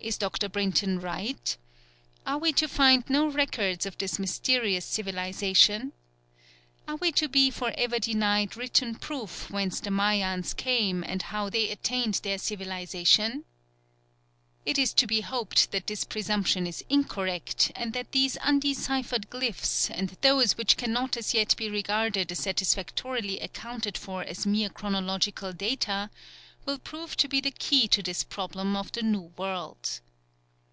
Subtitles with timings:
[0.00, 0.50] Is Dr.
[0.50, 1.56] Brinton right?
[2.26, 5.94] Are we to find no records of this mysterious civilisation?
[6.86, 11.48] Are we to be for ever denied written proof whence the Mayans came and how
[11.48, 13.46] they attained their civilisation?
[14.66, 19.88] It is to be hoped that his presumption is incorrect, and that these undeciphered glyphs
[19.90, 25.54] and those which cannot as yet be regarded as satisfactorily accounted for as mere chronological
[25.54, 26.10] data
[26.66, 30.00] will prove to be the key to this problem of the New World.